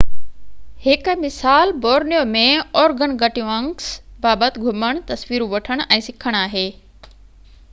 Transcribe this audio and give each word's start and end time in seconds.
هڪ 0.83 1.11
مثال 1.25 1.73
Borneo 1.83 2.21
۾ 2.29 2.41
organgatuangs 2.83 3.91
بابت 4.25 4.57
گهمڻ 4.65 5.03
تصويرون 5.13 5.53
وٺڻ 5.53 5.85
۽ 5.99 6.03
سکڻ 6.07 6.39
آهي 6.43 6.65